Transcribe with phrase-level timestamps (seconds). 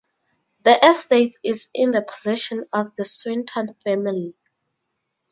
[0.63, 4.33] The estate is in the possession of the Swinton Family.